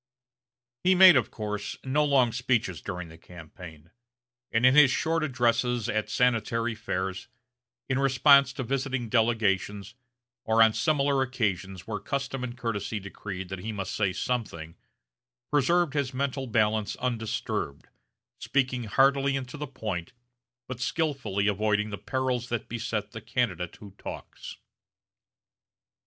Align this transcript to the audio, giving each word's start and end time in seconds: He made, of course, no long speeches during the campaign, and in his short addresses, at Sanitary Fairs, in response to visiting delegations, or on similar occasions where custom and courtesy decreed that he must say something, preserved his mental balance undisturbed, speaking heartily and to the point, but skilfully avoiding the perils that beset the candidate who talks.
He 0.83 0.95
made, 0.95 1.15
of 1.15 1.29
course, 1.29 1.77
no 1.83 2.03
long 2.03 2.31
speeches 2.31 2.81
during 2.81 3.09
the 3.09 3.19
campaign, 3.19 3.91
and 4.51 4.65
in 4.65 4.73
his 4.73 4.89
short 4.89 5.23
addresses, 5.23 5.87
at 5.87 6.09
Sanitary 6.09 6.73
Fairs, 6.73 7.27
in 7.87 7.99
response 7.99 8.51
to 8.53 8.63
visiting 8.63 9.09
delegations, 9.09 9.93
or 10.43 10.63
on 10.63 10.73
similar 10.73 11.21
occasions 11.21 11.85
where 11.85 11.99
custom 11.99 12.43
and 12.43 12.57
courtesy 12.57 12.99
decreed 12.99 13.49
that 13.49 13.59
he 13.59 13.71
must 13.71 13.93
say 13.93 14.11
something, 14.11 14.75
preserved 15.51 15.93
his 15.93 16.15
mental 16.15 16.47
balance 16.47 16.95
undisturbed, 16.95 17.87
speaking 18.39 18.85
heartily 18.85 19.37
and 19.37 19.47
to 19.49 19.55
the 19.57 19.67
point, 19.67 20.13
but 20.67 20.79
skilfully 20.79 21.45
avoiding 21.47 21.91
the 21.91 21.99
perils 21.99 22.49
that 22.49 22.67
beset 22.67 23.11
the 23.11 23.21
candidate 23.21 23.75
who 23.75 23.91
talks. 23.99 24.57